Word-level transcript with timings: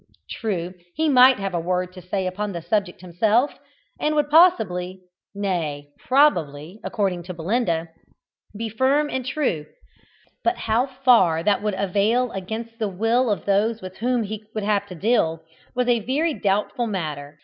True, 0.31 0.73
he 0.95 1.09
might 1.09 1.37
have 1.37 1.53
a 1.53 1.59
word 1.59 1.93
to 1.93 2.01
say 2.01 2.25
upon 2.25 2.53
the 2.53 2.61
subject 2.63 3.01
himself, 3.01 3.51
and 3.99 4.15
would 4.15 4.31
possibly 4.31 5.01
nay, 5.35 5.89
probably, 6.07 6.79
according 6.83 7.21
to 7.25 7.35
Belinda 7.35 7.87
be 8.57 8.67
firm 8.67 9.11
and 9.11 9.23
true, 9.23 9.67
but 10.43 10.57
how 10.57 10.87
far 10.87 11.43
that 11.43 11.61
would 11.61 11.75
avail 11.75 12.31
against 12.31 12.79
the 12.79 12.89
will 12.89 13.29
of 13.29 13.45
those 13.45 13.79
with 13.79 13.97
whom 13.97 14.23
he 14.23 14.43
would 14.55 14.63
have 14.63 14.87
to 14.87 14.95
deal, 14.95 15.43
was 15.75 15.87
a 15.87 15.99
very 16.03 16.33
doubtful 16.33 16.87
matter. 16.87 17.39